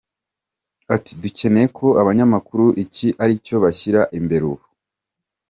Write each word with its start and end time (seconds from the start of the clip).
Ati 0.95 1.11
“Dukeneye 1.21 1.67
ko 1.77 1.87
abanyamakuru 2.01 2.65
iki 2.83 3.07
aricyo 3.23 3.55
bashyira 3.63 4.01
imbere 4.19 4.43
ubu. 4.51 4.65